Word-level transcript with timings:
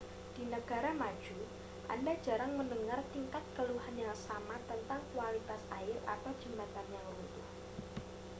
di 0.35 0.43
negara 0.53 0.91
maju 1.01 1.37
anda 1.93 2.13
jarang 2.25 2.53
mendengar 2.59 3.01
tingkat 3.13 3.43
keluhan 3.55 3.93
yang 4.03 4.15
sama 4.27 4.55
tentang 4.69 4.97
kualitas 5.13 5.61
air 5.79 5.97
atau 6.13 6.31
jembatan 6.41 6.87
yang 6.95 7.05
runtuh 7.13 7.45